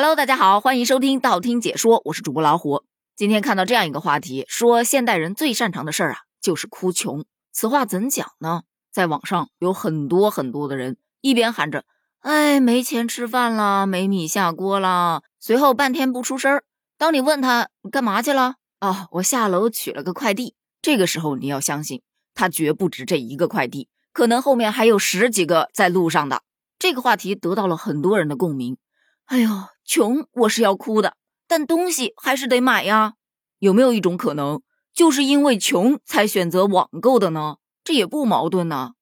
[0.00, 2.84] Hello，大家好，欢迎收听道听解说，我是主播老虎。
[3.16, 7.24] 今天看到这样一个话题，说现代人最擅长的事儿啊，就是哭穷。
[7.50, 8.62] 此话怎讲呢？
[8.92, 11.84] 在网上有很多很多的人一边喊着
[12.22, 16.62] “哎，没钱吃饭了，没米下锅了”，随后半天不出声儿。
[16.96, 18.54] 当你问他干嘛去了？
[18.80, 20.54] 哦，我下楼取了个快递。
[20.80, 22.02] 这个时候你要相信，
[22.34, 26.44] 他绝不止这一个快递，可能后面还有十几个在路上的。
[26.78, 28.76] 这个话题得到了很多人的共鸣。
[29.24, 29.50] 哎呦！
[29.88, 31.14] 穷，我是要哭的，
[31.46, 33.14] 但东西还是得买呀。
[33.58, 34.60] 有没有一种可能，
[34.92, 37.56] 就是因为穷才选择网购的呢？
[37.82, 38.92] 这也不矛盾呢。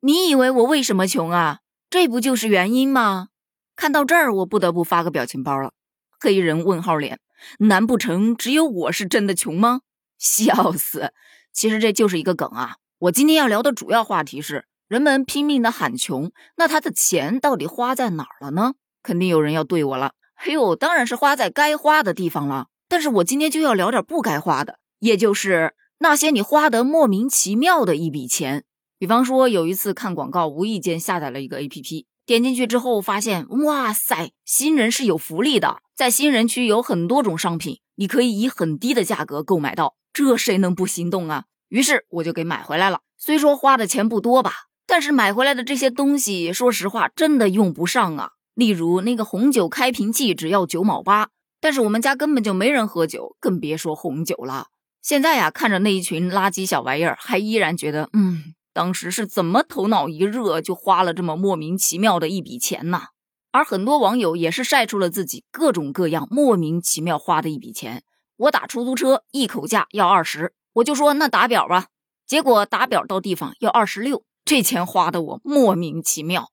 [0.00, 1.60] 你以为我为什么穷啊？
[1.88, 3.28] 这不就是原因吗？
[3.76, 5.74] 看到这儿，我不得不发个表情包了，
[6.18, 7.20] 黑人问号脸。
[7.60, 9.82] 难不成只有我是真的穷吗？
[10.18, 11.12] 笑死！
[11.52, 12.78] 其实这就是一个梗啊。
[12.98, 18.74] 我今天要聊的主要话题是，人们拼命的喊穷，那他的钱到底花在哪儿了呢？
[19.04, 20.14] 肯定有人要对我了。
[20.44, 22.66] 哎呦，当然是花在该花的地方了。
[22.88, 28.64] 但是我今天就要聊点不该花的，也就是那些你花得莫名其妙的一笔钱。
[28.98, 41.44] 比方说，有一次看广告，无意间下载了一个 APP，点进去之后发现，哇塞，新人是有福利的，在新人区有很多种商品，你可以以很低的价格购买到，这谁能不心动啊？
[41.68, 43.02] 于是我就给买回来了。
[43.16, 44.52] 虽说花的钱不多吧，
[44.88, 48.32] 但是买回来的这些东西，说实话，真的用不上啊。
[48.54, 54.66] 例如那个红酒开瓶器只要九毛八，但是我们家根本就没人喝酒，更别说红酒了。
[55.00, 63.02] 现在呀，看着那一群垃圾小玩意儿，还依然觉得，嗯，当时是怎么头脑一热就花了这么莫名其妙的一笔钱呢？
[63.50, 68.02] 而很多网友也是晒出了自己各种各样莫名其妙花的一笔钱。
[68.36, 71.86] 我打出租车一口价要二十，我就说那打表吧，
[72.26, 76.48] 结果打表到地方要二十六，这钱花的我莫名其妙。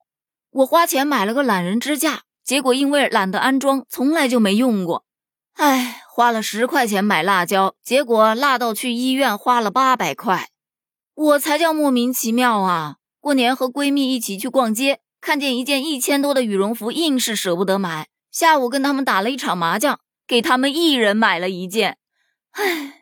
[0.51, 5.05] 我花钱买了个懒人支架，结果因为懒得安装，从来就没用过。
[5.53, 10.49] 唉，花了十块钱买辣椒，结果辣到去医院花了八百块。
[11.13, 12.95] 我才叫莫名其妙啊！
[13.19, 18.07] 过年和闺蜜一起去逛街，看见一件一千多的羽绒服，硬是舍不得买。
[18.31, 21.97] 下午跟他们打了一场麻将，给他们一人买了一件。
[22.51, 22.98] 唉，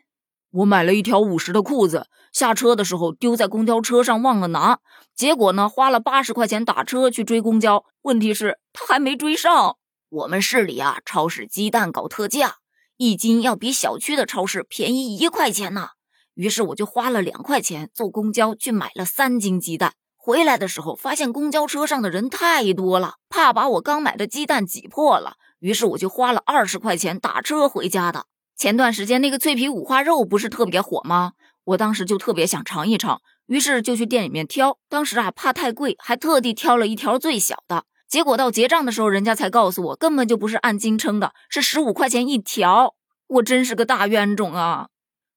[0.50, 2.06] 我买了一条五十的裤子。
[2.32, 4.80] 下车的时候丢在公交车上忘了拿，
[5.14, 9.76] 结果呢花了八十块钱打车去追公交，问题是他还没追上。
[10.10, 12.56] 我们市里啊，超市鸡蛋搞特价，
[12.96, 15.88] 一斤要比小区的超市便宜一块钱呢。
[16.34, 19.94] 于是我就花了两块钱坐公交去买了三斤鸡蛋。
[20.16, 28.26] 回来的时候发现公交车上的人太多了，怕把我刚买的鸡蛋挤破了，于是我就花了二十块钱打车回家的。
[28.58, 31.34] 前段时间那个脆皮五花肉不是特别火吗？
[31.62, 34.80] 我当时就特别想尝一尝，于是就去店里面挑。
[34.88, 37.84] 当时啊，怕太贵，还特地挑了一条最小的。
[38.08, 42.96] 结果到结账的时候，人家才告诉我，根本就不是按斤称的，是十五块钱一条。
[43.28, 44.88] 我真是个大冤种啊！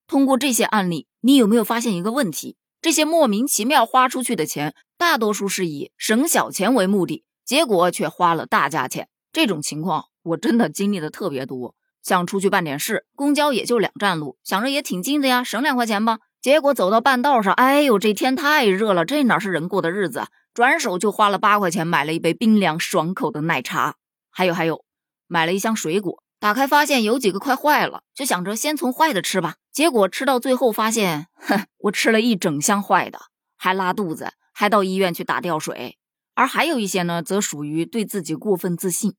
[0.07, 2.57] 通过这些案例，你有没有发现一个问题？
[2.81, 9.09] 这些莫名其妙花出去的钱，大多数是以省小钱为目的，结果却花了大价钱。
[9.31, 11.75] 这种情况我真的经历的特别多。
[12.01, 16.19] 想出去办点事，公交也就两站路，想着也挺近的呀，省两块钱吧。
[16.41, 20.27] 结果走到半道上，哎呦，这天太热了，这哪是人过的日子啊？
[20.53, 23.95] 转手就花了八块钱买了一杯冰凉爽口的奶茶。
[24.31, 24.83] 还有还有，
[25.27, 29.57] 买了一箱水果，打开发现有几个快坏了，就想着先从坏的吃吧。
[29.71, 33.19] 结果吃到最后发现，哼，我吃了一整箱坏的，
[33.55, 35.97] 还拉肚子，还到医院去打吊水。
[36.33, 39.13] 而还有一些呢，则属于对自己过分自信，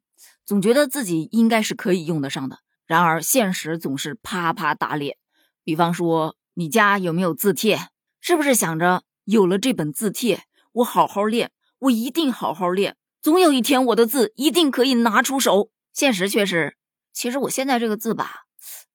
[0.45, 2.59] 总觉得自己应该是可以用得上的。
[2.93, 5.17] 然而现实总是啪啪打脸，
[5.65, 7.89] 比方说你家有没有字帖？
[8.21, 15.71] 是不是想着有了这本字帖，我好好练，我一定好好练，总有一天我的字一定可以拿出手。
[15.95, 16.77] 现实却是，
[17.15, 18.43] 其实我现在这个字吧，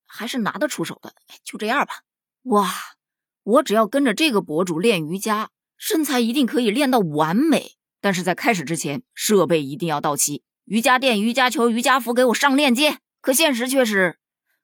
[0.06, 1.16] 还是拿得出手的。
[1.44, 2.04] 就这样吧。
[2.44, 2.72] 哇，
[3.42, 7.72] 我只要跟着这个博主练瑜伽，身材一定可以练到完美。
[8.00, 13.00] 但是在开始之前，设备一定要到齐，瑜伽垫、瑜伽球、瑜伽服，给我上链接。
[13.28, 14.16] 可现实却是，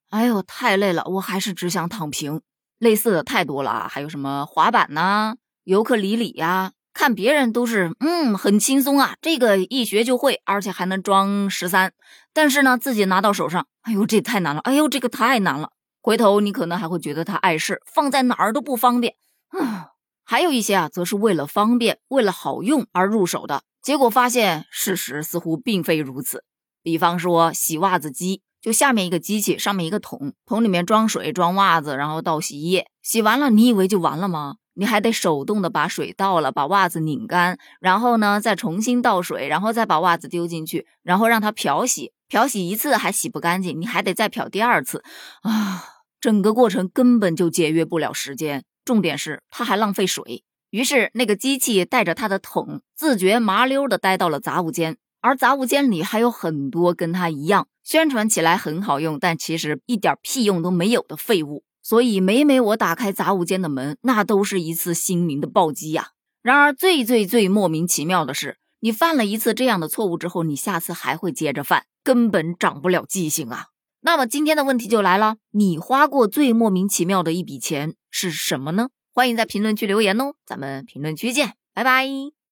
[0.10, 2.40] 哎呦，太累了，我还是只想躺平。
[2.78, 6.72] 类似的太多了啊，还有什么滑板呐、尤克里里呀？
[6.94, 11.92] 看别人都是，嗯，很轻松啊，这个一学就会，而且还能装十三。
[12.32, 15.72] 但是呢，自己拿到手上，哎呦，这太难了，哎呦，这个太难了。
[16.02, 19.16] 回头你可能还会觉得它碍事，放在哪儿都不方便。
[19.50, 19.90] 啊，
[20.24, 26.46] 还有一些啊，则是为了方便、为了好用而入手的，结果发现事实似乎并非如此。
[26.82, 28.42] 比方说洗袜子机。
[28.64, 32.88] 就下面一个机器，上面一个桶，桶里面装水、装袜子，然后倒洗衣液。
[33.02, 34.56] 洗完了，你以为就完了吗？
[34.76, 42.14] 你还得手动的把水倒了，把袜子拧干，然后呢再重新倒水，然后再把袜子丢进去，然后让它漂洗。
[42.30, 45.04] 漂洗一次还洗不干净，你还得再漂第二次
[45.42, 45.84] 啊！
[46.22, 50.44] 整个过程根本就节约不了时间，重点是它还浪费水。
[50.70, 61.64] 于是那个机器带着它的桶，自觉麻溜的待到了杂物间，而杂物间里还有很多跟它一样，宣传起来很好用，但其实一点屁用都没有的废物。
[61.82, 66.10] 所以每每我打开杂物间的门，那都是一次心灵的暴击呀。
[66.42, 73.68] 然而最最最莫名其妙的是，你犯了一次这样的错误之后，你下次还会接着犯，根本长不了记性啊。
[74.02, 78.90] 那么今天的问题就来了，你花过最莫名其妙的一笔钱是什么呢？
[79.14, 82.34] 欢迎在评论区留言哦，咱们评论区见，拜拜。